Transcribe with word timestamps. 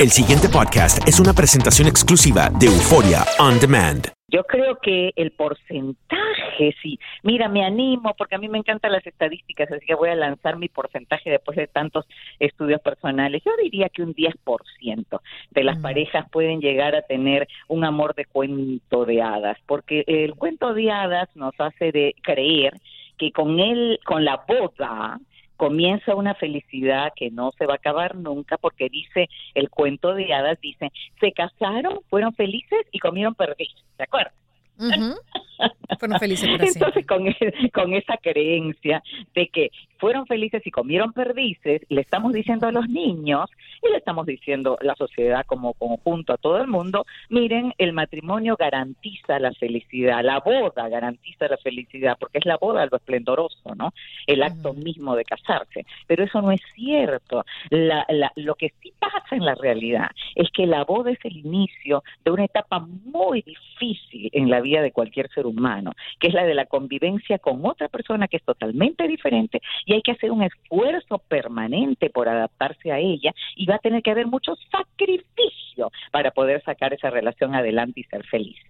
El 0.00 0.10
siguiente 0.10 0.48
podcast 0.48 1.06
es 1.06 1.20
una 1.20 1.32
presentación 1.32 1.86
exclusiva 1.86 2.50
de 2.58 2.66
Euforia 2.66 3.22
On 3.38 3.60
Demand. 3.60 4.08
Yo 4.26 4.42
creo 4.42 4.76
que 4.82 5.12
el 5.14 5.30
porcentaje, 5.30 6.74
sí. 6.82 6.98
Mira, 7.22 7.48
me 7.48 7.64
animo 7.64 8.12
porque 8.18 8.34
a 8.34 8.38
mí 8.38 8.48
me 8.48 8.58
encantan 8.58 8.90
las 8.90 9.06
estadísticas, 9.06 9.70
así 9.70 9.86
que 9.86 9.94
voy 9.94 10.08
a 10.08 10.16
lanzar 10.16 10.56
mi 10.56 10.68
porcentaje 10.68 11.30
después 11.30 11.56
de 11.56 11.68
tantos 11.68 12.06
estudios 12.40 12.80
personales. 12.80 13.44
Yo 13.44 13.52
diría 13.62 13.88
que 13.88 14.02
un 14.02 14.14
10% 14.14 15.20
de 15.52 15.64
las 15.64 15.78
parejas 15.78 16.28
pueden 16.28 16.60
llegar 16.60 16.96
a 16.96 17.02
tener 17.02 17.46
un 17.68 17.84
amor 17.84 18.16
de 18.16 18.24
cuento 18.24 19.04
de 19.04 19.22
hadas, 19.22 19.58
porque 19.64 20.02
el 20.08 20.34
cuento 20.34 20.74
de 20.74 20.90
hadas 20.90 21.28
nos 21.36 21.54
hace 21.58 21.92
de 21.92 22.16
creer 22.20 22.80
que 23.16 23.30
con 23.30 23.60
él, 23.60 24.00
con 24.04 24.24
la 24.24 24.44
boda, 24.48 25.20
comienza 25.56 26.14
una 26.14 26.34
felicidad 26.34 27.12
que 27.14 27.30
no 27.30 27.52
se 27.58 27.66
va 27.66 27.74
a 27.74 27.76
acabar 27.76 28.16
nunca 28.16 28.56
porque 28.58 28.88
dice 28.88 29.28
el 29.54 29.70
cuento 29.70 30.14
de 30.14 30.32
hadas 30.32 30.60
dice 30.60 30.90
se 31.20 31.32
casaron 31.32 32.00
fueron 32.10 32.34
felices 32.34 32.80
y 32.90 32.98
comieron 32.98 33.34
perdices 33.34 33.84
¿de 33.98 34.04
acuerdo? 34.04 34.32
Fueron 35.98 36.18
felices 36.18 36.48
Entonces, 36.48 37.06
con, 37.06 37.28
e- 37.28 37.70
con 37.72 37.94
esa 37.94 38.16
creencia 38.16 39.02
de 39.34 39.46
que 39.48 39.70
fueron 40.04 40.26
felices 40.26 40.60
y 40.66 40.70
comieron 40.70 41.14
perdices, 41.14 41.80
le 41.88 42.02
estamos 42.02 42.34
diciendo 42.34 42.66
a 42.66 42.72
los 42.72 42.90
niños 42.90 43.48
y 43.82 43.90
le 43.90 43.96
estamos 43.96 44.26
diciendo 44.26 44.76
a 44.78 44.84
la 44.84 44.94
sociedad 44.96 45.46
como 45.46 45.72
conjunto, 45.72 46.34
a 46.34 46.36
todo 46.36 46.58
el 46.58 46.66
mundo, 46.66 47.06
miren, 47.30 47.72
el 47.78 47.94
matrimonio 47.94 48.54
garantiza 48.54 49.38
la 49.38 49.50
felicidad, 49.52 50.22
la 50.22 50.40
boda 50.40 50.90
garantiza 50.90 51.48
la 51.48 51.56
felicidad, 51.56 52.18
porque 52.20 52.36
es 52.36 52.44
la 52.44 52.58
boda 52.58 52.84
lo 52.84 52.98
esplendoroso, 52.98 53.74
¿no? 53.74 53.94
El 54.26 54.42
acto 54.42 54.74
mismo 54.74 55.16
de 55.16 55.24
casarse. 55.24 55.86
Pero 56.06 56.24
eso 56.24 56.42
no 56.42 56.52
es 56.52 56.60
cierto. 56.74 57.46
La, 57.70 58.04
la, 58.10 58.30
lo 58.36 58.56
que 58.56 58.74
sí 58.82 58.92
pasa 58.98 59.34
en 59.36 59.46
la 59.46 59.54
realidad 59.54 60.10
es 60.34 60.50
que 60.50 60.66
la 60.66 60.84
boda 60.84 61.12
es 61.12 61.18
el 61.24 61.38
inicio 61.38 62.04
de 62.26 62.30
una 62.30 62.44
etapa 62.44 62.78
muy 62.78 63.40
difícil 63.40 64.28
en 64.34 64.50
la 64.50 64.60
vida 64.60 64.82
de 64.82 64.92
cualquier 64.92 65.30
ser 65.30 65.46
humano, 65.46 65.92
que 66.20 66.28
es 66.28 66.34
la 66.34 66.44
de 66.44 66.54
la 66.54 66.66
convivencia 66.66 67.38
con 67.38 67.64
otra 67.64 67.88
persona 67.88 68.28
que 68.28 68.36
es 68.36 68.42
totalmente 68.42 69.08
diferente 69.08 69.62
y 69.86 69.93
hay 69.94 70.02
que 70.02 70.12
hacer 70.12 70.30
un 70.30 70.42
esfuerzo 70.42 71.18
permanente 71.18 72.10
por 72.10 72.28
adaptarse 72.28 72.92
a 72.92 72.98
ella 72.98 73.34
y 73.56 73.66
va 73.66 73.76
a 73.76 73.78
tener 73.78 74.02
que 74.02 74.10
haber 74.10 74.26
mucho 74.26 74.54
sacrificio 74.70 75.90
para 76.12 76.30
poder 76.30 76.62
sacar 76.64 76.92
esa 76.92 77.10
relación 77.10 77.54
adelante 77.54 78.00
y 78.00 78.04
ser 78.04 78.24
felices. 78.26 78.64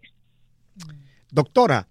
Doctora, 1.31 1.87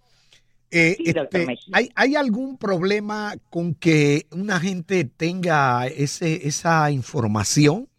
eh, 0.71 0.95
Sí, 0.97 1.03
este. 1.15 1.45
¿hay, 1.71 1.89
¿hay 1.93 2.15
algún 2.15 2.57
problema 2.57 3.35
con 3.51 3.75
que 3.75 4.25
una 4.31 4.59
gente 4.59 5.05
tenga 5.05 5.85
ese, 5.85 6.47
esa 6.47 6.89
información 6.89 7.89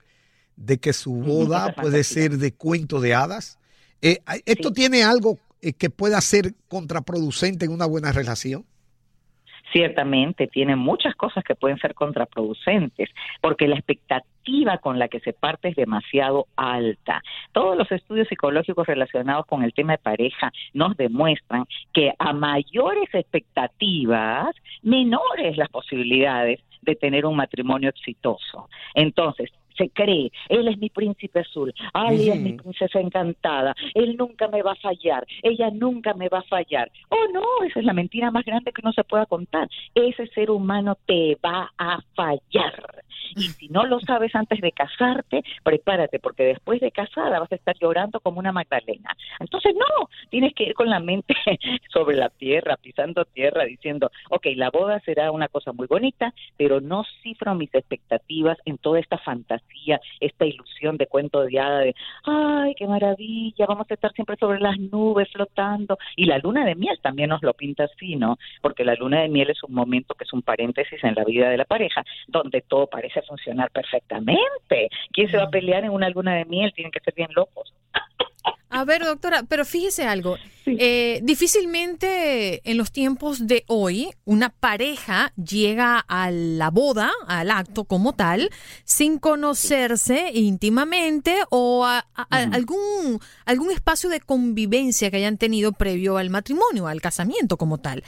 de 0.56 0.78
que 0.78 0.92
su 0.92 1.12
boda 1.14 1.66
esa 1.68 1.74
puede 1.74 2.02
fantasía. 2.02 2.22
ser 2.22 2.38
de 2.38 2.52
cuento 2.54 3.00
de 3.00 3.14
hadas? 3.14 3.58
Eh, 4.02 4.18
¿Esto 4.44 4.72
tiene 4.72 5.04
algo 5.04 5.38
eh, 5.62 5.72
que 5.72 5.88
pueda 5.88 6.20
ser 6.20 6.54
contraproducente 6.68 7.64
en 7.64 7.72
una 7.72 7.86
buena 7.86 8.10
relación? 8.10 8.66
Ciertamente 9.74 10.46
tiene 10.46 10.76
muchas 10.76 11.16
cosas 11.16 11.42
que 11.42 11.56
pueden 11.56 11.78
ser 11.78 11.94
contraproducentes, 11.94 13.10
porque 13.40 13.66
la 13.66 13.74
expectativa 13.74 14.78
con 14.78 15.00
la 15.00 15.08
que 15.08 15.18
se 15.18 15.32
parte 15.32 15.68
es 15.68 15.76
demasiado 15.76 16.46
alta. 16.54 17.22
Todos 17.52 17.76
los 17.76 17.90
estudios 17.90 18.28
psicológicos 18.28 18.86
relacionados 18.86 19.46
con 19.46 19.64
el 19.64 19.74
tema 19.74 19.94
de 19.94 19.98
pareja 19.98 20.52
nos 20.74 20.96
demuestran 20.96 21.64
que 21.92 22.12
a 22.18 22.32
mayores 22.32 23.12
expectativas, 23.12 24.54
menores 24.82 25.56
las 25.56 25.68
posibilidades 25.70 26.60
de 26.82 26.94
tener 26.94 27.26
un 27.26 27.34
matrimonio 27.34 27.88
exitoso. 27.88 28.68
Entonces, 28.94 29.50
se 29.76 29.90
cree, 29.90 30.32
él 30.48 30.68
es 30.68 30.78
mi 30.78 30.90
príncipe 30.90 31.40
azul, 31.40 31.74
ella 31.94 32.34
es 32.34 32.40
mi 32.40 32.52
princesa 32.54 33.00
encantada, 33.00 33.74
él 33.94 34.16
nunca 34.16 34.48
me 34.48 34.62
va 34.62 34.72
a 34.72 34.76
fallar, 34.76 35.26
ella 35.42 35.70
nunca 35.70 36.14
me 36.14 36.28
va 36.28 36.38
a 36.38 36.42
fallar. 36.42 36.90
Oh, 37.08 37.26
no, 37.32 37.42
esa 37.66 37.80
es 37.80 37.86
la 37.86 37.92
mentira 37.92 38.30
más 38.30 38.44
grande 38.44 38.72
que 38.72 38.82
no 38.82 38.92
se 38.92 39.04
pueda 39.04 39.26
contar. 39.26 39.68
Ese 39.94 40.26
ser 40.28 40.50
humano 40.50 40.96
te 41.06 41.36
va 41.44 41.72
a 41.78 42.00
fallar. 42.14 43.03
Y 43.36 43.48
si 43.48 43.68
no 43.68 43.84
lo 43.86 44.00
sabes 44.00 44.34
antes 44.34 44.60
de 44.60 44.72
casarte, 44.72 45.42
prepárate, 45.62 46.18
porque 46.18 46.44
después 46.44 46.80
de 46.80 46.90
casada 46.90 47.40
vas 47.40 47.50
a 47.50 47.56
estar 47.56 47.76
llorando 47.80 48.20
como 48.20 48.38
una 48.38 48.52
Magdalena. 48.52 49.16
Entonces, 49.40 49.74
no, 49.74 50.08
tienes 50.30 50.54
que 50.54 50.64
ir 50.64 50.74
con 50.74 50.90
la 50.90 51.00
mente 51.00 51.34
sobre 51.92 52.16
la 52.16 52.28
tierra, 52.28 52.76
pisando 52.76 53.24
tierra, 53.24 53.64
diciendo, 53.64 54.10
ok, 54.30 54.46
la 54.56 54.70
boda 54.70 55.00
será 55.00 55.30
una 55.30 55.48
cosa 55.48 55.72
muy 55.72 55.86
bonita, 55.86 56.32
pero 56.56 56.80
no 56.80 57.04
cifro 57.22 57.54
mis 57.54 57.74
expectativas 57.74 58.58
en 58.64 58.78
toda 58.78 59.00
esta 59.00 59.18
fantasía, 59.18 60.00
esta 60.20 60.44
ilusión 60.44 60.96
de 60.96 61.06
cuento 61.06 61.40
de 61.40 61.54
de, 61.54 61.94
ay, 62.24 62.74
qué 62.74 62.86
maravilla, 62.86 63.66
vamos 63.66 63.86
a 63.90 63.94
estar 63.94 64.12
siempre 64.12 64.36
sobre 64.36 64.60
las 64.60 64.78
nubes 64.78 65.28
flotando. 65.32 65.98
Y 66.16 66.24
la 66.24 66.38
luna 66.38 66.64
de 66.64 66.74
miel 66.74 66.98
también 67.02 67.30
nos 67.30 67.42
lo 67.42 67.54
pinta 67.54 67.84
así, 67.84 68.16
¿no? 68.16 68.38
Porque 68.60 68.84
la 68.84 68.94
luna 68.94 69.22
de 69.22 69.28
miel 69.28 69.50
es 69.50 69.62
un 69.62 69.74
momento 69.74 70.14
que 70.14 70.24
es 70.24 70.32
un 70.32 70.42
paréntesis 70.42 71.02
en 71.04 71.14
la 71.14 71.24
vida 71.24 71.48
de 71.48 71.56
la 71.56 71.64
pareja, 71.64 72.04
donde 72.26 72.62
todo 72.62 72.86
parece 72.86 73.22
funcionar 73.24 73.70
perfectamente. 73.70 74.88
¿Quién 75.12 75.30
se 75.30 75.36
va 75.36 75.44
a 75.44 75.50
pelear 75.50 75.84
en 75.84 75.90
una 75.90 76.08
luna 76.10 76.34
de 76.34 76.44
miel? 76.44 76.72
Tienen 76.74 76.92
que 76.92 77.00
ser 77.00 77.14
bien 77.14 77.30
locos. 77.34 77.72
A 78.76 78.84
ver, 78.84 79.04
doctora, 79.04 79.44
pero 79.48 79.64
fíjese 79.64 80.04
algo. 80.04 80.36
Eh, 80.66 81.20
difícilmente 81.22 82.68
en 82.68 82.76
los 82.78 82.90
tiempos 82.90 83.46
de 83.46 83.64
hoy 83.68 84.08
una 84.24 84.48
pareja 84.48 85.32
llega 85.36 85.98
a 85.98 86.30
la 86.30 86.70
boda, 86.70 87.12
al 87.26 87.50
acto 87.50 87.84
como 87.84 88.14
tal, 88.14 88.50
sin 88.84 89.18
conocerse 89.18 90.30
íntimamente 90.32 91.36
o 91.50 91.84
a, 91.84 91.98
a- 92.14 92.26
a 92.30 92.42
algún, 92.54 93.20
algún 93.44 93.70
espacio 93.70 94.08
de 94.10 94.20
convivencia 94.20 95.10
que 95.10 95.18
hayan 95.18 95.36
tenido 95.38 95.72
previo 95.72 96.16
al 96.16 96.30
matrimonio, 96.30 96.86
al 96.88 97.00
casamiento 97.00 97.56
como 97.56 97.78
tal. 97.78 98.02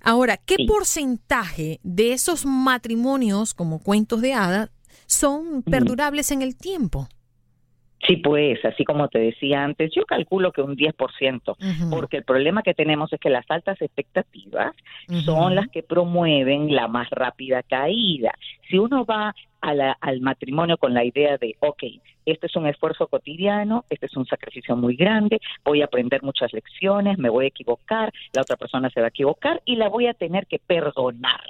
Ahora, 0.00 0.36
¿qué 0.36 0.56
porcentaje 0.66 1.80
de 1.82 2.12
esos 2.12 2.46
matrimonios 2.46 3.52
como 3.52 3.80
cuentos 3.80 4.20
de 4.20 4.32
hadas 4.34 4.70
son 5.06 5.62
perdurables 5.62 6.30
en 6.30 6.42
el 6.42 6.56
tiempo? 6.56 7.08
Sí, 8.06 8.16
pues, 8.16 8.64
así 8.64 8.84
como 8.84 9.08
te 9.08 9.18
decía 9.18 9.64
antes, 9.64 9.90
yo 9.94 10.04
calculo 10.04 10.52
que 10.52 10.62
un 10.62 10.76
10%, 10.76 11.56
porque 11.90 12.18
el 12.18 12.24
problema 12.24 12.62
que 12.62 12.74
tenemos 12.74 13.12
es 13.12 13.18
que 13.18 13.30
las 13.30 13.44
altas 13.50 13.80
expectativas 13.80 14.74
son 15.24 15.54
las 15.54 15.68
que 15.68 15.82
promueven 15.82 16.74
la 16.74 16.88
más 16.88 17.10
rápida 17.10 17.62
caída. 17.62 18.32
Si 18.68 18.78
uno 18.78 19.04
va 19.04 19.34
al 19.60 20.20
matrimonio 20.20 20.76
con 20.76 20.94
la 20.94 21.04
idea 21.04 21.38
de, 21.38 21.56
ok, 21.60 21.82
este 22.26 22.46
es 22.48 22.56
un 22.56 22.66
esfuerzo 22.66 23.06
cotidiano, 23.06 23.84
este 23.88 24.06
es 24.06 24.16
un 24.16 24.26
sacrificio 24.26 24.76
muy 24.76 24.96
grande, 24.96 25.40
voy 25.64 25.82
a 25.82 25.86
aprender 25.86 26.22
muchas 26.22 26.52
lecciones, 26.52 27.18
me 27.18 27.30
voy 27.30 27.44
a 27.44 27.48
equivocar, 27.48 28.12
la 28.32 28.42
otra 28.42 28.56
persona 28.56 28.90
se 28.90 29.00
va 29.00 29.06
a 29.06 29.10
equivocar 29.10 29.62
y 29.64 29.76
la 29.76 29.88
voy 29.88 30.08
a 30.08 30.14
tener 30.14 30.46
que 30.46 30.58
perdonar. 30.58 31.40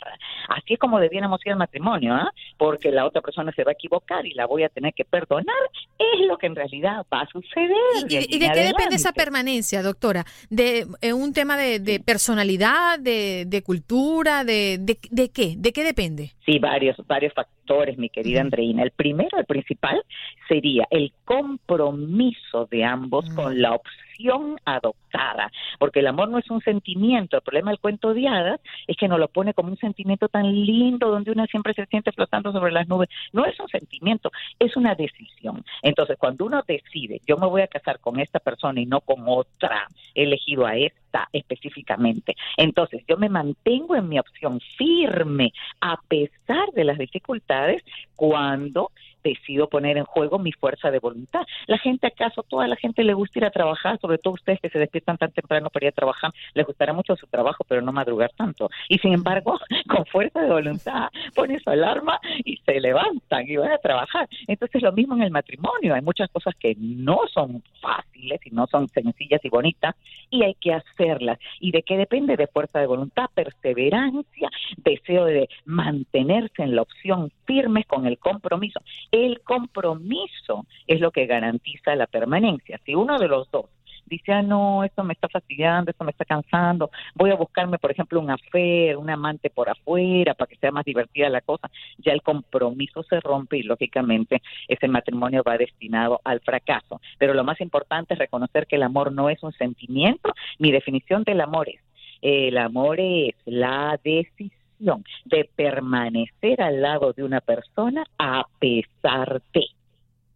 Así 0.48 0.74
es 0.74 0.78
como 0.78 1.00
debiéramos 1.00 1.40
ir 1.46 1.52
al 1.52 1.58
matrimonio, 1.58 2.14
¿ah? 2.14 2.30
porque 2.58 2.90
la 2.90 3.06
otra 3.06 3.22
persona 3.22 3.52
se 3.52 3.64
va 3.64 3.70
a 3.70 3.74
equivocar 3.74 4.26
y 4.26 4.34
la 4.34 4.46
voy 4.46 4.64
a 4.64 4.68
tener 4.68 4.92
que 4.92 5.04
perdonar, 5.04 5.56
es 5.98 6.26
lo 6.26 6.36
que 6.36 6.46
en 6.46 6.54
realidad 6.54 7.06
va 7.12 7.22
a 7.22 7.26
suceder. 7.26 7.70
¿Y, 8.08 8.38
de, 8.38 8.50
qué 8.50 8.64
depende 8.64 8.96
esa 8.96 9.12
permanencia, 9.12 9.82
doctora? 9.82 10.24
¿De 10.50 10.86
eh, 11.00 11.12
un 11.14 11.32
tema 11.32 11.56
de, 11.56 12.00
personalidad, 12.04 12.98
de, 12.98 13.62
cultura, 13.64 14.44
de, 14.44 14.78
de, 14.78 15.30
qué? 15.30 15.54
¿De 15.56 15.72
qué 15.72 15.84
depende? 15.84 16.32
Sí, 16.44 16.58
varios, 16.58 16.96
varios 17.06 17.32
factores, 17.34 17.98
mi 17.98 18.08
querida 18.08 18.40
Andreina. 18.40 18.82
El 18.82 18.90
primero, 18.90 19.38
el 19.38 19.46
principal, 19.46 20.02
sería 20.48 20.86
el 20.90 21.12
compromiso 21.24 22.66
de 22.70 22.84
ambos 22.84 23.28
con 23.30 23.60
la 23.60 23.74
opción 23.74 24.58
adoptada, 24.64 25.50
porque 25.78 26.00
el 26.00 26.06
amor 26.06 26.28
no 26.28 26.38
es 26.38 26.50
un 26.50 26.60
sentimiento, 26.60 27.36
el 27.36 27.42
problema 27.42 27.70
del 27.70 27.80
cuento 27.80 28.14
de 28.14 28.28
hadas 28.28 28.60
es 28.86 28.96
que 28.96 29.08
nos 29.08 29.18
lo 29.18 29.28
pone 29.28 29.54
como 29.54 29.70
un 29.70 29.78
sentimiento 29.78 30.28
tan 30.28 30.52
lindo 30.52 31.10
donde 31.10 31.32
uno 31.32 31.46
siempre 31.46 31.74
se 31.74 31.86
siente 31.86 32.12
flotando 32.12 32.52
sobre 32.52 32.72
las 32.72 32.88
nubes, 32.88 33.08
no 33.32 33.44
es 33.44 33.58
un 33.60 33.68
sentimiento, 33.68 34.30
es 34.58 34.76
una 34.76 34.94
decisión. 34.94 35.64
Entonces, 35.82 36.16
cuando 36.18 36.46
uno 36.46 36.62
decide, 36.66 37.20
yo 37.26 37.36
me 37.36 37.46
voy 37.46 37.62
a 37.62 37.68
casar 37.68 38.00
con 38.00 38.20
esta 38.20 38.40
persona 38.40 38.80
y 38.80 38.86
no 38.86 39.00
con 39.00 39.24
otra, 39.26 39.88
he 40.14 40.24
elegido 40.24 40.66
a 40.66 40.76
esta 40.76 41.28
específicamente, 41.32 42.36
entonces 42.56 43.02
yo 43.08 43.16
me 43.16 43.30
mantengo 43.30 43.96
en 43.96 44.08
mi 44.08 44.18
opción 44.18 44.60
firme 44.76 45.52
a 45.80 45.96
pesar 46.08 46.70
de 46.74 46.84
las 46.84 46.98
dificultades 46.98 47.82
cuando 48.14 48.90
decido 49.26 49.68
poner 49.68 49.96
en 49.96 50.04
juego 50.04 50.38
mi 50.38 50.52
fuerza 50.52 50.90
de 50.90 50.98
voluntad. 50.98 51.42
La 51.66 51.78
gente, 51.78 52.06
acaso, 52.06 52.42
toda 52.42 52.66
la 52.68 52.76
gente 52.76 53.02
le 53.04 53.14
gusta 53.14 53.38
ir 53.38 53.44
a 53.44 53.50
trabajar, 53.50 53.98
sobre 54.00 54.18
todo 54.18 54.34
ustedes 54.34 54.60
que 54.60 54.70
se 54.70 54.78
despiertan 54.78 55.18
tan 55.18 55.32
temprano 55.32 55.70
para 55.70 55.86
ir 55.86 55.88
a 55.90 55.92
trabajar, 55.92 56.32
les 56.54 56.66
gustará 56.66 56.92
mucho 56.92 57.16
su 57.16 57.26
trabajo, 57.26 57.64
pero 57.68 57.82
no 57.82 57.92
madrugar 57.92 58.30
tanto. 58.36 58.70
Y 58.88 58.98
sin 58.98 59.12
embargo, 59.12 59.58
con 59.88 60.06
fuerza 60.06 60.40
de 60.40 60.48
voluntad, 60.50 61.08
ponen 61.34 61.60
su 61.60 61.70
alarma 61.70 62.20
y 62.44 62.56
se 62.58 62.80
levantan 62.80 63.44
y 63.48 63.56
van 63.56 63.72
a 63.72 63.78
trabajar. 63.78 64.28
Entonces, 64.46 64.82
lo 64.82 64.92
mismo 64.92 65.14
en 65.14 65.22
el 65.22 65.30
matrimonio. 65.30 65.94
Hay 65.94 66.02
muchas 66.02 66.30
cosas 66.30 66.54
que 66.54 66.74
no 66.78 67.20
son 67.32 67.62
fáciles 67.80 68.40
y 68.44 68.50
no 68.50 68.66
son 68.66 68.88
sencillas 68.88 69.44
y 69.44 69.48
bonitas 69.48 69.94
y 70.30 70.42
hay 70.42 70.54
que 70.54 70.72
hacerlas. 70.72 71.38
¿Y 71.60 71.72
de 71.72 71.82
qué 71.82 71.96
depende? 71.96 72.36
De 72.36 72.46
fuerza 72.46 72.80
de 72.80 72.86
voluntad, 72.86 73.26
perseverancia, 73.34 74.50
deseo 74.76 75.24
de 75.24 75.48
mantenerse 75.64 76.62
en 76.62 76.76
la 76.76 76.82
opción 76.82 77.30
firmes 77.46 77.86
con 77.86 78.06
el 78.06 78.18
compromiso. 78.18 78.80
El 79.16 79.40
compromiso 79.40 80.66
es 80.86 81.00
lo 81.00 81.10
que 81.10 81.24
garantiza 81.24 81.96
la 81.96 82.06
permanencia. 82.06 82.78
Si 82.84 82.94
uno 82.94 83.18
de 83.18 83.28
los 83.28 83.50
dos 83.50 83.64
dice, 84.04 84.30
ah, 84.30 84.42
no, 84.42 84.84
esto 84.84 85.02
me 85.04 85.14
está 85.14 85.26
fastidiando, 85.30 85.90
esto 85.90 86.04
me 86.04 86.10
está 86.10 86.26
cansando, 86.26 86.90
voy 87.14 87.30
a 87.30 87.34
buscarme, 87.34 87.78
por 87.78 87.90
ejemplo, 87.90 88.20
un 88.20 88.30
afer, 88.30 88.98
un 88.98 89.08
amante 89.08 89.48
por 89.48 89.70
afuera 89.70 90.34
para 90.34 90.48
que 90.48 90.56
sea 90.56 90.70
más 90.70 90.84
divertida 90.84 91.30
la 91.30 91.40
cosa, 91.40 91.70
ya 91.96 92.12
el 92.12 92.20
compromiso 92.20 93.02
se 93.04 93.18
rompe 93.20 93.56
y 93.56 93.62
lógicamente 93.62 94.42
ese 94.68 94.86
matrimonio 94.86 95.42
va 95.42 95.56
destinado 95.56 96.20
al 96.22 96.40
fracaso. 96.40 97.00
Pero 97.16 97.32
lo 97.32 97.42
más 97.42 97.58
importante 97.62 98.12
es 98.12 98.18
reconocer 98.18 98.66
que 98.66 98.76
el 98.76 98.82
amor 98.82 99.12
no 99.12 99.30
es 99.30 99.42
un 99.42 99.52
sentimiento, 99.52 100.34
mi 100.58 100.72
definición 100.72 101.24
del 101.24 101.40
amor 101.40 101.70
es, 101.70 101.80
el 102.20 102.58
amor 102.58 103.00
es 103.00 103.34
la 103.46 103.98
decisión 104.04 104.55
de 104.78 105.48
permanecer 105.56 106.60
al 106.60 106.80
lado 106.80 107.12
de 107.12 107.22
una 107.22 107.40
persona 107.40 108.04
a 108.18 108.44
pesar 108.58 109.42
de. 109.52 109.64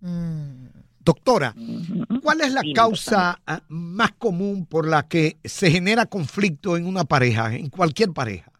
Mm. 0.00 0.66
Doctora, 1.02 1.54
¿cuál 2.22 2.42
es 2.42 2.52
la 2.52 2.60
causa 2.74 3.40
ah, 3.46 3.62
más 3.68 4.12
común 4.12 4.66
por 4.66 4.86
la 4.86 5.08
que 5.08 5.38
se 5.42 5.70
genera 5.70 6.04
conflicto 6.04 6.76
en 6.76 6.86
una 6.86 7.04
pareja, 7.04 7.54
en 7.54 7.70
cualquier 7.70 8.10
pareja? 8.10 8.52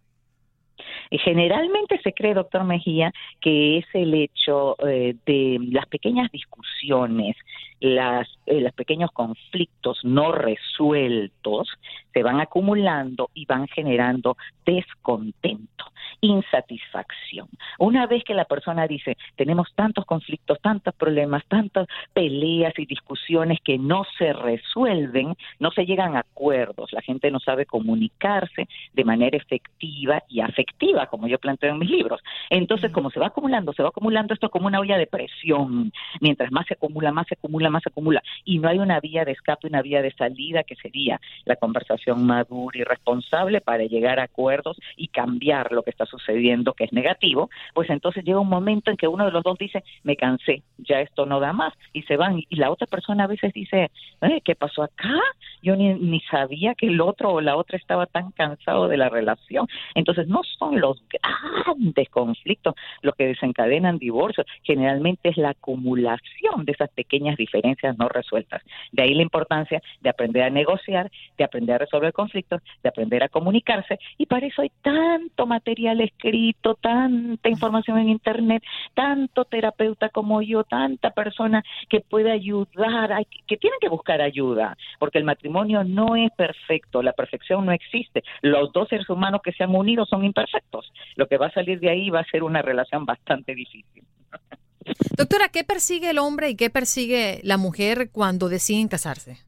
Generalmente 1.11 2.01
se 2.03 2.13
cree, 2.13 2.35
doctor 2.35 2.65
Mejía, 2.65 3.13
que 3.41 3.79
es 3.79 3.85
el 3.93 4.15
hecho 4.15 4.77
eh, 4.87 5.17
de 5.27 5.59
las 5.71 5.87
pequeñas 5.87 6.31
discusiones, 6.31 7.37
las, 7.81 8.29
eh, 8.47 8.61
los 8.61 8.73
pequeños 8.73 9.11
conflictos 9.13 10.01
no 10.05 10.33
resueltos 10.33 11.69
se 12.13 12.23
van 12.23 12.41
acumulando 12.41 13.31
y 13.35 13.47
van 13.47 13.67
generando 13.69 14.37
descontento, 14.65 15.85
insatisfacción. 16.21 17.49
Una 17.79 18.07
vez 18.07 18.23
que 18.25 18.35
la 18.35 18.45
persona 18.45 18.87
dice, 18.87 19.17
tenemos 19.37 19.69
tantos 19.75 20.05
conflictos, 20.05 20.61
tantos 20.61 20.95
problemas, 20.95 21.45
tantas 21.47 21.87
peleas 22.13 22.79
y 22.79 22.87
discusiones 22.87 23.59
que 23.65 23.79
no 23.79 24.05
se 24.19 24.33
resuelven, 24.33 25.35
no 25.59 25.71
se 25.71 25.87
llegan 25.87 26.17
a 26.17 26.21
acuerdos, 26.21 26.93
la 26.93 27.03
gente 27.03 27.31
no 27.31 27.41
sabe 27.41 27.67
comunicarse 27.67 28.69
de 28.93 29.05
manera 29.05 29.37
efectiva 29.37 30.23
y 30.29 30.41
afectiva, 30.41 31.07
como 31.07 31.27
yo 31.27 31.39
planteo 31.39 31.73
en 31.73 31.79
mis 31.79 31.91
libros. 31.91 32.21
Entonces, 32.51 32.93
como 32.93 33.11
se 33.11 33.21
va 33.21 33.29
acumulando, 33.29 33.73
se 33.73 33.83
va 33.83 33.89
acumulando 33.89 34.35
esto 34.35 34.51
como 34.51 34.67
una 34.67 34.81
olla 34.81 34.99
de 34.99 35.07
presión. 35.07 35.93
Mientras 36.21 36.53
más 36.53 36.67
se 36.67 36.75
acumula, 36.75 37.13
más 37.13 37.27
se 37.27 37.35
acumula, 37.35 37.70
más 37.71 37.87
acumula. 37.87 38.23
Y 38.45 38.59
no 38.59 38.69
hay 38.69 38.79
una 38.79 39.01
vía 39.01 39.25
de 39.25 39.33
escape, 39.33 39.67
una 39.67 39.83
vía 39.83 40.03
de 40.03 40.13
salida 40.13 40.63
que 40.63 40.77
sería 40.77 41.21
la 41.45 41.57
conversación 41.57 42.27
madura 42.27 42.79
y 42.79 42.85
responsable 42.85 43.61
para 43.61 43.85
llegar 43.85 44.21
a 44.21 44.25
acuerdos 44.25 44.79
y 44.97 45.09
cambiar 45.09 45.73
lo 45.73 45.83
que 45.83 45.91
está 45.91 46.07
sucediendo, 46.07 46.75
que 46.75 46.85
es 46.85 46.93
negativo. 46.93 47.51
Pues 47.75 47.91
entonces 47.91 48.25
llega 48.25 48.41
un 48.41 48.49
momento 48.49 48.91
en 48.91 48.97
que 48.97 49.09
uno 49.09 49.25
de 49.25 49.33
los 49.33 49.43
dos 49.43 49.59
dice, 49.59 49.83
me 50.03 50.17
cansé, 50.17 50.63
ya 50.79 51.01
esto 51.01 51.27
no 51.27 51.41
da 51.41 51.53
más, 51.53 51.73
y 51.93 52.03
se 52.03 52.17
van. 52.17 52.43
Y 52.49 52.57
la 52.57 52.71
otra 52.71 52.87
persona 52.87 53.25
a 53.25 53.29
veces 53.29 53.53
dice, 53.53 53.91
¿Eh, 54.23 54.41
¿qué 54.45 54.55
pasó 54.55 54.83
acá? 54.83 55.15
Yo 55.63 55.77
ni, 55.77 55.95
ni 55.95 56.21
sabía 56.31 56.75
que 56.75 56.87
el 56.87 57.01
otro 57.01 57.33
o 57.33 57.41
la 57.41 57.57
otra 57.57 57.77
estaba 57.79 58.07
tan 58.07 58.33
cansado 58.33 58.89
de 58.89 58.97
la 58.97 59.09
relación. 59.09 59.67
Entonces 59.95 60.29
no 60.29 60.43
son 60.59 60.81
los 60.81 61.03
grandes 61.09 62.09
conflictos 62.11 62.75
los 63.03 63.15
que 63.15 63.27
desencadenan 63.27 63.99
divorcios, 63.99 64.47
generalmente 64.63 65.31
es 65.31 65.37
la 65.37 65.51
acumulación 65.51 66.65
de 66.65 66.73
esas 66.73 66.91
pequeñas 66.91 67.37
diferencias 67.37 67.60
no 67.99 68.09
resueltas. 68.09 68.63
De 68.93 69.03
ahí 69.03 69.15
la 69.15 69.23
importancia 69.23 69.83
de 70.01 70.11
aprender 70.11 70.43
a 70.43 70.51
negociar, 70.51 71.11
de 71.37 71.45
aprender 71.45 71.77
a 71.77 71.79
resolver 71.79 72.13
conflictos, 72.13 72.63
de 72.83 72.89
aprender 72.89 73.23
a 73.23 73.29
comunicarse 73.29 73.99
y 74.19 74.27
para 74.27 74.47
eso 74.47 74.63
hay 74.63 74.71
tanto 74.83 75.47
material 75.47 76.01
escrito, 76.01 76.75
tanta 76.75 77.49
información 77.49 77.99
en 77.99 78.09
internet, 78.09 78.63
tanto 78.95 79.45
terapeuta 79.45 80.09
como 80.09 80.43
yo, 80.43 80.65
tanta 80.65 81.11
persona 81.11 81.63
que 81.89 82.01
puede 82.01 82.31
ayudar, 82.31 83.27
que 83.47 83.57
tienen 83.57 83.79
que 83.81 83.89
buscar 83.89 84.21
ayuda, 84.21 84.77
porque 84.99 85.19
el 85.19 85.25
matrimonio 85.25 85.85
no 85.85 86.17
es 86.17 86.31
perfecto, 86.33 87.03
la 87.03 87.13
perfección 87.13 87.67
no 87.67 87.73
existe. 87.73 88.23
Los 88.43 88.73
dos 88.73 88.89
seres 88.89 89.09
humanos 89.09 89.41
que 89.43 89.53
se 89.53 89.65
han 89.65 89.75
unido 89.75 90.07
son 90.07 90.25
imperfectos. 90.25 90.93
Lo 91.17 91.27
que 91.27 91.39
va 91.39 91.47
a 91.47 91.53
salir 91.53 91.81
de 91.81 91.91
ahí 91.91 92.11
va 92.11 92.21
a 92.21 92.25
ser 92.25 92.43
una 92.43 92.63
relación 92.63 93.05
bastante 93.05 93.55
difícil. 93.55 94.05
Doctora, 95.17 95.49
¿qué 95.49 95.65
persigue 95.65 96.11
el 96.11 96.19
hombre 96.19 96.51
y 96.51 96.57
qué 96.57 96.71
persigue 96.71 97.41
la 97.43 97.57
mujer 97.57 98.11
cuando 98.11 98.49
deciden 98.49 98.89
casarse? 98.89 99.39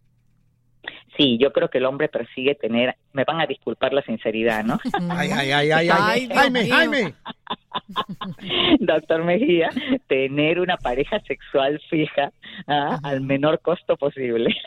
Sí, 1.16 1.38
yo 1.38 1.52
creo 1.52 1.68
que 1.68 1.78
el 1.78 1.84
hombre 1.84 2.08
persigue 2.08 2.54
tener, 2.54 2.96
me 3.12 3.25
van 3.25 3.40
a 3.40 3.47
disculpar 3.47 3.92
la 3.92 4.02
sinceridad, 4.02 4.64
¿no? 4.64 4.78
ay, 5.11 5.31
ay, 5.31 5.52
ay, 5.52 5.71
ay, 5.71 5.88
ay, 5.90 6.28
Jaime, 6.28 6.69
Jaime. 6.69 7.14
Doctor 8.81 9.25
Mejía, 9.25 9.71
tener 10.07 10.61
una 10.61 10.76
pareja 10.76 11.21
sexual 11.21 11.81
fija 11.90 12.33
¿ah? 12.66 12.99
al 13.02 13.21
menor 13.21 13.61
costo 13.61 13.97
posible. 13.97 14.54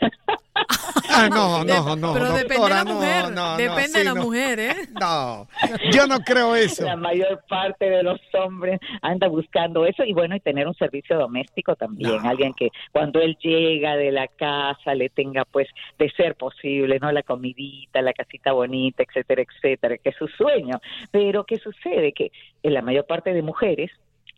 Ah, 1.08 1.28
no, 1.30 1.64
no, 1.64 1.96
no. 1.96 2.12
Pero 2.12 2.32
depende 2.32 2.64
de 2.64 2.70
la 2.70 2.84
mujer. 2.84 3.24
depende 3.56 3.98
de 3.98 4.04
la 4.04 4.14
mujer, 4.14 4.58
¿eh? 4.58 4.74
No, 5.00 5.48
yo 5.90 6.06
no 6.06 6.18
creo 6.20 6.54
eso. 6.54 6.84
La 6.84 6.96
mayor 6.96 7.42
parte 7.48 7.88
de 7.88 8.02
los 8.02 8.20
hombres 8.34 8.80
anda 9.02 9.28
buscando 9.28 9.86
eso 9.86 10.04
y 10.04 10.12
bueno, 10.12 10.36
y 10.36 10.40
tener 10.40 10.66
un 10.66 10.74
servicio 10.74 11.18
doméstico 11.18 11.74
también. 11.76 12.26
Alguien 12.26 12.52
que 12.54 12.68
cuando 12.92 13.20
él 13.20 13.36
llega 13.40 13.96
de 13.96 14.12
la 14.12 14.28
casa 14.28 14.94
le 14.94 15.08
tenga, 15.08 15.44
pues, 15.44 15.68
de 15.98 16.10
ser 16.10 16.34
posible, 16.34 16.98
¿no? 17.00 17.10
La 17.12 17.22
comidita, 17.22 18.02
la 18.02 18.12
casita 18.12 18.35
bonita, 18.52 19.02
etcétera, 19.02 19.42
etcétera, 19.42 19.98
que 19.98 20.10
es 20.10 20.16
su 20.16 20.28
sueño. 20.28 20.80
Pero, 21.10 21.44
¿qué 21.44 21.56
sucede? 21.56 22.12
Que 22.12 22.32
en 22.62 22.74
la 22.74 22.82
mayor 22.82 23.06
parte 23.06 23.32
de 23.32 23.42
mujeres 23.42 23.90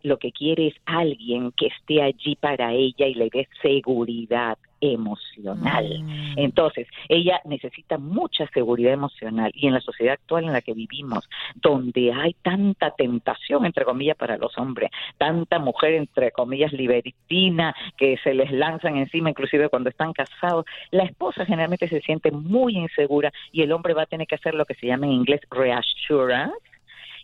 lo 0.02 0.18
que 0.18 0.32
quiere 0.32 0.68
es 0.68 0.74
alguien 0.86 1.52
que 1.52 1.66
esté 1.66 2.02
allí 2.02 2.36
para 2.36 2.72
ella 2.72 3.06
y 3.06 3.14
le 3.14 3.30
dé 3.30 3.48
seguridad, 3.62 4.58
emocional. 4.80 6.02
Mm. 6.02 6.38
Entonces, 6.38 6.86
ella 7.08 7.40
necesita 7.44 7.98
mucha 7.98 8.46
seguridad 8.48 8.92
emocional 8.92 9.50
y 9.54 9.66
en 9.66 9.74
la 9.74 9.80
sociedad 9.80 10.14
actual 10.14 10.44
en 10.44 10.52
la 10.52 10.60
que 10.60 10.74
vivimos, 10.74 11.28
donde 11.56 12.12
hay 12.12 12.34
tanta 12.42 12.90
tentación, 12.92 13.66
entre 13.66 13.84
comillas, 13.84 14.16
para 14.16 14.36
los 14.36 14.56
hombres, 14.58 14.90
tanta 15.16 15.58
mujer, 15.58 15.94
entre 15.94 16.32
comillas, 16.32 16.72
libertina, 16.72 17.74
que 17.96 18.16
se 18.22 18.34
les 18.34 18.50
lanzan 18.52 18.96
encima, 18.96 19.30
inclusive 19.30 19.68
cuando 19.68 19.90
están 19.90 20.12
casados, 20.12 20.64
la 20.90 21.04
esposa 21.04 21.44
generalmente 21.44 21.88
se 21.88 22.00
siente 22.00 22.30
muy 22.30 22.76
insegura 22.76 23.32
y 23.52 23.62
el 23.62 23.72
hombre 23.72 23.94
va 23.94 24.02
a 24.02 24.06
tener 24.06 24.26
que 24.26 24.36
hacer 24.36 24.54
lo 24.54 24.64
que 24.64 24.74
se 24.74 24.86
llama 24.86 25.06
en 25.06 25.12
inglés 25.12 25.40
reassurance, 25.50 26.56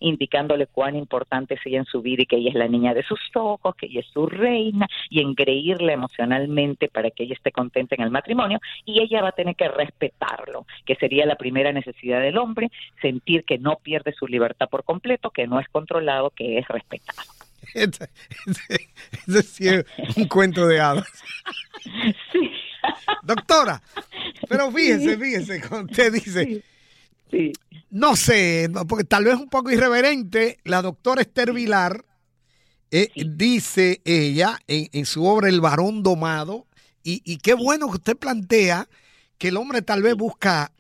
indicándole 0.00 0.66
cuán 0.66 0.96
importante 0.96 1.54
es 1.54 1.60
ella 1.64 1.78
en 1.78 1.84
su 1.84 2.02
vida 2.02 2.22
y 2.22 2.26
que 2.26 2.36
ella 2.36 2.50
es 2.50 2.54
la 2.54 2.68
niña 2.68 2.94
de 2.94 3.02
sus 3.02 3.20
ojos, 3.34 3.74
que 3.76 3.86
ella 3.86 4.00
es 4.00 4.06
su 4.12 4.26
reina 4.26 4.86
y 5.10 5.20
engreírla 5.20 5.92
emocionalmente 5.92 6.88
para 6.88 7.10
que 7.10 7.24
ella 7.24 7.34
esté 7.34 7.52
contenta 7.52 7.94
en 7.94 8.02
el 8.02 8.10
matrimonio 8.10 8.60
y 8.84 9.00
ella 9.00 9.22
va 9.22 9.28
a 9.28 9.32
tener 9.32 9.56
que 9.56 9.68
respetarlo, 9.68 10.66
que 10.84 10.96
sería 10.96 11.26
la 11.26 11.36
primera 11.36 11.72
necesidad 11.72 12.20
del 12.20 12.38
hombre, 12.38 12.70
sentir 13.00 13.44
que 13.44 13.58
no 13.58 13.76
pierde 13.76 14.12
su 14.12 14.26
libertad 14.26 14.68
por 14.68 14.84
completo, 14.84 15.30
que 15.30 15.46
no 15.46 15.60
es 15.60 15.68
controlado, 15.68 16.30
que 16.30 16.58
es 16.58 16.68
respetado. 16.68 17.22
Ese, 17.74 18.08
sí 19.42 19.68
es 19.68 19.84
un 20.16 20.28
cuento 20.28 20.66
de 20.66 20.80
hadas. 20.80 21.08
Sí. 22.32 22.50
Doctora, 23.22 23.82
pero 24.48 24.70
fíjese, 24.70 25.16
fíjese, 25.18 25.62
usted 25.74 26.12
dice, 26.12 26.62
Sí. 27.30 27.52
no 27.90 28.14
sé, 28.14 28.70
porque 28.88 29.04
tal 29.04 29.24
vez 29.24 29.34
un 29.34 29.48
poco 29.48 29.70
irreverente, 29.70 30.58
la 30.62 30.82
doctora 30.82 31.22
Esther 31.22 31.52
Vilar 31.52 32.04
eh, 32.92 33.08
dice 33.16 34.00
ella 34.04 34.60
en, 34.68 34.88
en 34.92 35.04
su 35.04 35.24
obra 35.24 35.48
El 35.48 35.60
varón 35.60 36.02
domado, 36.04 36.66
y, 37.02 37.22
y 37.24 37.38
qué 37.38 37.54
bueno 37.54 37.88
que 37.88 37.96
usted 37.96 38.16
plantea 38.16 38.88
que 39.36 39.48
el 39.48 39.56
hombre 39.56 39.82
tal 39.82 40.02
vez 40.02 40.14
busca 40.14 40.70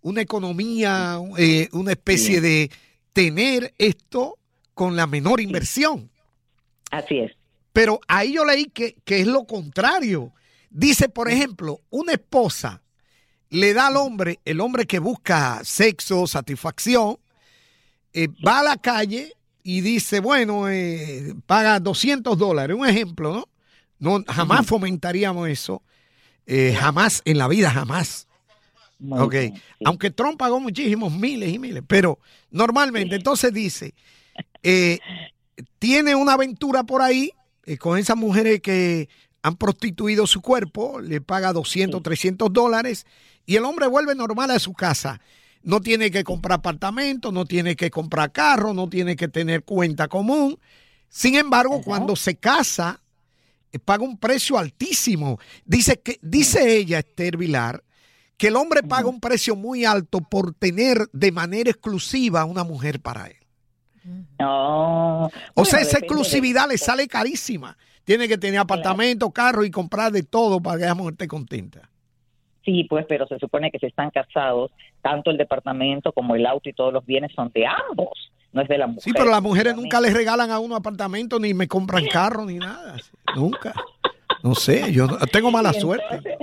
una 0.00 0.20
economía, 0.20 1.18
eh, 1.38 1.68
una 1.72 1.92
especie 1.92 2.40
de 2.40 2.70
tener 3.12 3.74
esto 3.78 4.38
con 4.74 4.96
la 4.96 5.06
menor 5.06 5.40
inversión. 5.40 6.10
Así 6.90 7.18
es. 7.18 7.32
Pero 7.72 8.00
ahí 8.06 8.34
yo 8.34 8.44
leí 8.44 8.66
que, 8.66 8.96
que 9.04 9.20
es 9.20 9.26
lo 9.26 9.44
contrario. 9.44 10.32
Dice, 10.70 11.08
por 11.08 11.30
ejemplo, 11.30 11.80
una 11.90 12.12
esposa 12.12 12.82
le 13.54 13.72
da 13.72 13.86
al 13.86 13.96
hombre, 13.96 14.40
el 14.44 14.60
hombre 14.60 14.84
que 14.86 14.98
busca 14.98 15.60
sexo, 15.64 16.26
satisfacción, 16.26 17.18
eh, 18.12 18.28
va 18.46 18.60
a 18.60 18.62
la 18.64 18.76
calle 18.76 19.32
y 19.62 19.80
dice, 19.80 20.20
bueno, 20.20 20.68
eh, 20.68 21.34
paga 21.46 21.78
200 21.80 22.36
dólares, 22.36 22.76
un 22.76 22.86
ejemplo, 22.86 23.32
¿no? 23.32 23.48
no 24.18 24.24
jamás 24.26 24.66
fomentaríamos 24.66 25.48
eso, 25.48 25.82
eh, 26.46 26.76
jamás 26.78 27.22
en 27.24 27.38
la 27.38 27.48
vida, 27.48 27.70
jamás. 27.70 28.26
Muy 28.98 29.20
Ok, 29.20 29.32
bien, 29.32 29.54
sí. 29.54 29.62
aunque 29.84 30.10
Trump 30.10 30.38
pagó 30.38 30.60
muchísimos 30.60 31.12
miles 31.12 31.52
y 31.52 31.58
miles, 31.58 31.82
pero 31.86 32.18
normalmente 32.50 33.14
entonces 33.16 33.52
dice, 33.52 33.94
eh, 34.62 34.98
tiene 35.78 36.14
una 36.14 36.32
aventura 36.34 36.84
por 36.84 37.02
ahí 37.02 37.32
con 37.78 37.98
esas 37.98 38.16
mujeres 38.16 38.60
que 38.60 39.08
han 39.42 39.56
prostituido 39.56 40.26
su 40.26 40.40
cuerpo, 40.40 41.00
le 41.00 41.20
paga 41.20 41.52
200, 41.52 42.02
300 42.02 42.52
dólares 42.52 43.06
y 43.46 43.56
el 43.56 43.64
hombre 43.64 43.86
vuelve 43.86 44.14
normal 44.14 44.50
a 44.50 44.58
su 44.58 44.72
casa. 44.72 45.20
No 45.62 45.80
tiene 45.80 46.10
que 46.10 46.24
comprar 46.24 46.58
apartamento, 46.58 47.32
no 47.32 47.44
tiene 47.46 47.74
que 47.76 47.90
comprar 47.90 48.32
carro, 48.32 48.74
no 48.74 48.88
tiene 48.88 49.16
que 49.16 49.28
tener 49.28 49.64
cuenta 49.64 50.08
común. 50.08 50.58
Sin 51.08 51.36
embargo, 51.36 51.80
cuando 51.82 52.16
se 52.16 52.36
casa, 52.36 53.00
eh, 53.72 53.78
paga 53.78 54.04
un 54.04 54.18
precio 54.18 54.58
altísimo. 54.58 55.38
Dice 55.64 56.00
que 56.00 56.18
dice 56.22 56.76
ella 56.76 56.98
Esther 56.98 57.36
Vilar 57.36 57.82
que 58.36 58.48
el 58.48 58.56
hombre 58.56 58.82
paga 58.82 59.08
un 59.08 59.20
precio 59.20 59.54
muy 59.56 59.84
alto 59.84 60.20
por 60.20 60.54
tener 60.54 61.08
de 61.12 61.30
manera 61.32 61.70
exclusiva 61.70 62.40
a 62.40 62.44
una 62.44 62.64
mujer 62.64 63.00
para 63.00 63.28
él. 63.28 63.36
No. 64.38 65.26
O 65.26 65.30
Bueno, 65.54 65.70
sea, 65.70 65.80
esa 65.80 65.98
de- 65.98 66.06
exclusividad 66.06 66.68
le 66.68 66.76
sale 66.78 67.06
carísima. 67.08 67.76
Tiene 68.04 68.28
que 68.28 68.36
tener 68.36 68.60
apartamento, 68.60 69.30
carro 69.30 69.64
y 69.64 69.70
comprar 69.70 70.12
de 70.12 70.24
todo 70.24 70.60
para 70.60 70.78
que 70.78 70.84
la 70.84 70.94
mujer 70.94 71.12
esté 71.14 71.28
contenta. 71.28 71.88
Sí, 72.64 72.84
pues, 72.84 73.04
pero 73.08 73.26
se 73.26 73.38
supone 73.38 73.70
que 73.70 73.78
si 73.78 73.86
están 73.86 74.10
casados, 74.10 74.70
tanto 75.02 75.30
el 75.30 75.36
departamento 75.36 76.12
como 76.12 76.34
el 76.34 76.46
auto 76.46 76.68
y 76.68 76.72
todos 76.72 76.92
los 76.92 77.04
bienes 77.04 77.32
son 77.34 77.50
de 77.54 77.66
ambos, 77.66 78.32
no 78.52 78.62
es 78.62 78.68
de 78.68 78.78
la 78.78 78.86
mujer. 78.86 79.02
Sí, 79.02 79.12
pero 79.12 79.30
las 79.30 79.42
mujeres 79.42 79.76
nunca 79.76 80.00
les 80.00 80.14
regalan 80.14 80.50
a 80.50 80.58
uno 80.58 80.76
apartamento 80.76 81.38
ni 81.38 81.52
me 81.52 81.68
compran 81.68 82.06
carro 82.06 82.46
ni 82.46 82.58
nada. 82.58 82.96
Nunca. 83.36 83.74
No 84.42 84.54
sé, 84.54 84.92
yo 84.92 85.08
tengo 85.32 85.50
mala 85.50 85.72
suerte. 85.72 86.36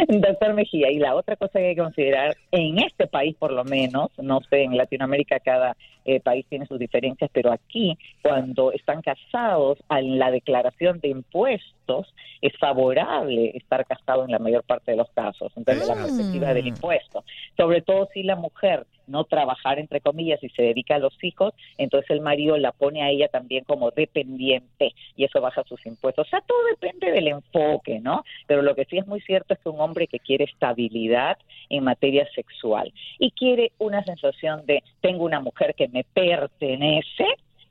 Entonces- 0.00 0.20
Doctor 0.38 0.54
Mejía, 0.54 0.90
y 0.90 0.98
la 0.98 1.14
otra 1.14 1.36
cosa 1.36 1.58
que 1.58 1.68
hay 1.68 1.74
que 1.74 1.82
considerar, 1.82 2.36
en 2.52 2.78
este 2.78 3.06
país 3.06 3.34
por 3.38 3.52
lo 3.52 3.64
menos, 3.64 4.10
no 4.18 4.40
sé, 4.50 4.62
en 4.64 4.76
Latinoamérica 4.76 5.40
cada 5.40 5.76
eh, 6.04 6.20
país 6.20 6.46
tiene 6.48 6.64
sus 6.66 6.78
diferencias, 6.78 7.30
pero 7.32 7.52
aquí 7.52 7.96
cuando 8.22 8.72
están 8.72 9.02
casados, 9.02 9.78
en 9.90 10.18
la 10.18 10.30
declaración 10.30 11.00
de 11.00 11.08
impuestos 11.08 12.14
es 12.40 12.52
favorable 12.58 13.52
estar 13.56 13.84
casado 13.86 14.24
en 14.24 14.30
la 14.30 14.38
mayor 14.38 14.62
parte 14.62 14.92
de 14.92 14.96
los 14.96 15.10
casos, 15.10 15.52
desde 15.56 15.86
la 15.86 15.94
Mm. 15.96 16.02
perspectiva 16.04 16.54
del 16.54 16.66
impuesto. 16.68 17.24
Sobre 17.56 17.82
todo 17.82 18.08
si 18.14 18.22
la 18.22 18.36
mujer 18.36 18.86
no 19.08 19.24
trabajar, 19.24 19.78
entre 19.78 20.00
comillas, 20.00 20.42
y 20.42 20.48
se 20.50 20.62
dedica 20.62 20.96
a 20.96 20.98
los 20.98 21.12
hijos, 21.22 21.54
entonces 21.76 22.10
el 22.10 22.20
marido 22.20 22.56
la 22.56 22.72
pone 22.72 23.02
a 23.02 23.10
ella 23.10 23.28
también 23.28 23.64
como 23.64 23.90
dependiente 23.90 24.94
y 25.16 25.24
eso 25.24 25.40
baja 25.40 25.64
sus 25.64 25.84
impuestos. 25.86 26.26
O 26.26 26.30
sea, 26.30 26.40
todo 26.40 26.58
depende 26.70 27.10
del 27.10 27.28
enfoque, 27.28 28.00
¿no? 28.00 28.24
Pero 28.46 28.62
lo 28.62 28.74
que 28.74 28.84
sí 28.84 28.98
es 28.98 29.06
muy 29.06 29.20
cierto 29.20 29.54
es 29.54 29.60
que 29.60 29.68
un 29.68 29.80
hombre 29.80 30.06
que 30.06 30.20
quiere 30.20 30.44
estabilidad 30.44 31.38
en 31.68 31.84
materia 31.84 32.28
sexual 32.34 32.92
y 33.18 33.30
quiere 33.32 33.72
una 33.78 34.04
sensación 34.04 34.64
de 34.66 34.82
tengo 35.00 35.24
una 35.24 35.40
mujer 35.40 35.74
que 35.74 35.88
me 35.88 36.04
pertenece, 36.04 37.26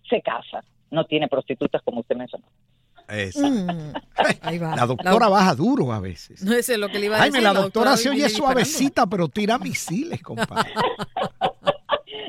se 0.09 0.21
casa. 0.21 0.63
No 0.89 1.05
tiene 1.05 1.27
prostitutas 1.27 1.81
como 1.81 1.99
usted 1.99 2.15
mencionó. 2.15 2.45
Esa. 3.07 3.47
Mm, 3.47 3.93
ahí 4.41 4.57
va. 4.57 4.75
La 4.75 4.85
doctora 4.85 5.27
baja 5.29 5.55
duro 5.55 5.93
a 5.93 5.99
veces. 5.99 6.43
No 6.43 6.61
sé 6.61 6.77
lo 6.77 6.89
que 6.89 6.99
le 6.99 7.05
iba 7.05 7.15
a 7.15 7.19
Jaime, 7.19 7.39
decir. 7.39 7.53
la 7.53 7.59
doctora 7.59 7.97
se 7.97 8.09
oye 8.09 8.23
disparando. 8.23 8.65
suavecita, 8.65 9.07
pero 9.07 9.29
tira 9.29 9.57
misiles, 9.57 10.21
compadre. 10.21 10.71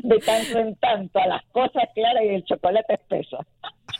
De 0.02 0.18
tanto 0.20 0.58
en 0.58 0.74
tanto, 0.76 1.18
a 1.18 1.26
las 1.26 1.44
cosas 1.52 1.84
claras 1.94 2.22
y 2.24 2.28
el 2.28 2.44
chocolate 2.44 2.94
espeso. 2.94 3.44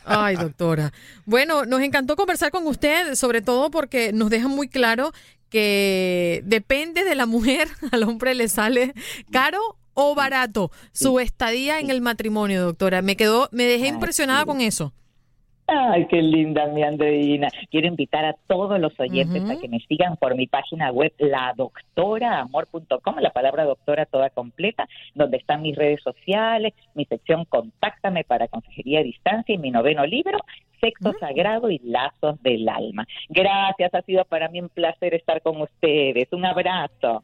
Ay, 0.05 0.37
doctora. 0.37 0.91
Bueno, 1.25 1.65
nos 1.65 1.81
encantó 1.81 2.15
conversar 2.15 2.51
con 2.51 2.65
usted, 2.65 3.13
sobre 3.15 3.41
todo 3.41 3.69
porque 3.69 4.11
nos 4.11 4.29
deja 4.31 4.47
muy 4.47 4.69
claro 4.69 5.11
que 5.49 6.41
depende 6.45 7.03
de 7.03 7.15
la 7.15 7.25
mujer, 7.25 7.67
al 7.91 8.03
hombre 8.03 8.33
le 8.33 8.47
sale 8.47 8.93
caro 9.31 9.59
o 9.93 10.15
barato 10.15 10.71
su 10.93 11.19
estadía 11.19 11.79
en 11.79 11.89
el 11.89 12.01
matrimonio, 12.01 12.63
doctora. 12.63 13.01
Me 13.01 13.15
quedó, 13.17 13.49
me 13.51 13.65
dejé 13.65 13.87
impresionada 13.87 14.45
con 14.45 14.61
eso. 14.61 14.93
Ay, 15.71 16.07
qué 16.07 16.21
linda 16.21 16.65
mi 16.67 16.83
Andreina. 16.83 17.49
Quiero 17.69 17.87
invitar 17.87 18.25
a 18.25 18.33
todos 18.47 18.79
los 18.79 18.99
oyentes 18.99 19.47
a 19.49 19.59
que 19.59 19.67
me 19.67 19.79
sigan 19.81 20.17
por 20.17 20.35
mi 20.35 20.47
página 20.47 20.91
web, 20.91 21.13
ladoctoraamor.com, 21.19 23.15
la 23.19 23.29
palabra 23.29 23.65
doctora 23.65 24.05
toda 24.05 24.31
completa, 24.31 24.87
donde 25.13 25.37
están 25.37 25.61
mis 25.61 25.75
redes 25.75 26.01
sociales, 26.01 26.73
mi 26.95 27.05
sección 27.05 27.45
Contáctame 27.45 28.23
para 28.23 28.47
consejería 28.47 29.01
a 29.01 29.03
distancia 29.03 29.53
y 29.53 29.59
mi 29.59 29.69
noveno 29.71 30.05
libro, 30.05 30.39
Sexo 30.81 31.13
Sagrado 31.19 31.69
y 31.69 31.79
Lazos 31.79 32.41
del 32.41 32.67
Alma. 32.67 33.05
Gracias, 33.27 33.93
ha 33.93 34.01
sido 34.01 34.25
para 34.25 34.49
mí 34.49 34.61
un 34.61 34.69
placer 34.69 35.13
estar 35.13 35.41
con 35.41 35.61
ustedes. 35.61 36.27
Un 36.31 36.45
abrazo. 36.45 37.23